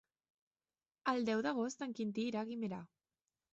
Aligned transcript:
El 1.13 1.29
deu 1.29 1.45
d'agost 1.49 1.85
en 1.89 1.95
Quintí 2.01 2.27
irà 2.33 2.43
a 2.47 2.51
Guimerà. 2.51 2.83